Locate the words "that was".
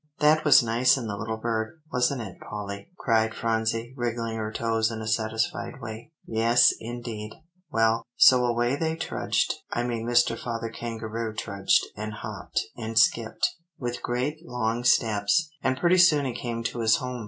0.19-0.63